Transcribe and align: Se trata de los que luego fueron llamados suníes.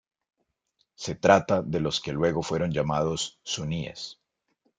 Se 0.95 1.13
trata 1.13 1.61
de 1.61 1.79
los 1.79 2.01
que 2.01 2.11
luego 2.11 2.41
fueron 2.41 2.71
llamados 2.71 3.39
suníes. 3.43 4.17